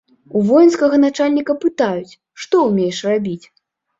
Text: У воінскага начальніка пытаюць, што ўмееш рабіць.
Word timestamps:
У 0.37 0.39
воінскага 0.45 0.97
начальніка 1.03 1.55
пытаюць, 1.65 2.17
што 2.45 2.63
ўмееш 2.69 3.03
рабіць. 3.11 3.45